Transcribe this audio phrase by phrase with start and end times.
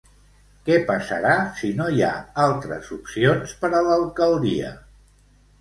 [0.69, 2.11] Què passarà si no hi ha
[2.45, 4.77] altres opcions per a l'alcaldia?